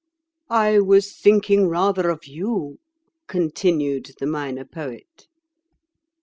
[0.49, 2.79] "I was thinking rather of you,"
[3.27, 5.27] continued the Minor Poet.